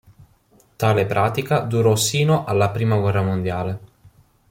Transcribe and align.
Tale 0.77 1.05
pratica 1.05 1.59
durò 1.59 1.95
sino 1.95 2.43
alla 2.45 2.71
prima 2.71 2.97
guerra 2.97 3.21
mondiale. 3.21 3.79